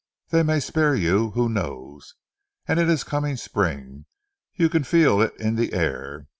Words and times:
They 0.29 0.41
may 0.41 0.59
spare 0.59 0.95
you; 0.95 1.29
who 1.29 1.47
knows? 1.47 2.15
And 2.67 2.79
it 2.79 2.89
is 2.89 3.03
coming 3.03 3.37
spring. 3.37 4.05
You 4.55 4.67
can 4.67 4.83
feel 4.83 5.21
it 5.21 5.35
in 5.39 5.57
the 5.57 5.73
air. 5.73 6.25